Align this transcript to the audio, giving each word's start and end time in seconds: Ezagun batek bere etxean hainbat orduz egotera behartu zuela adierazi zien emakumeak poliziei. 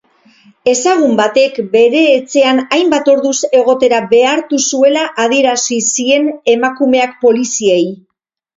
Ezagun 0.69 1.11
batek 1.19 1.59
bere 1.75 2.01
etxean 2.13 2.61
hainbat 2.77 3.11
orduz 3.13 3.35
egotera 3.61 4.01
behartu 4.15 4.61
zuela 4.65 5.05
adierazi 5.27 5.81
zien 5.93 6.29
emakumeak 6.59 7.17
poliziei. 7.29 7.83